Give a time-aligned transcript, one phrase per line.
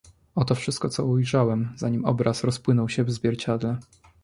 [0.35, 3.77] "Oto wszystko, co ujrzałem, zanim obraz rozpłynął się w zwierciadle."